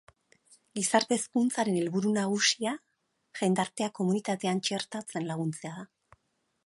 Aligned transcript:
Gizarte 0.77 1.17
hezkuntzaren 1.19 1.77
helburua 1.81 2.13
nagusia, 2.15 2.73
jendartea 3.41 3.91
komunitatean 4.01 4.65
txertatzen 4.71 5.33
laguntzea 5.33 5.77
da. 5.81 5.89